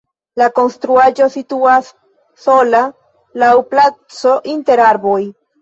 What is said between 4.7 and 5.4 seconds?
arboj.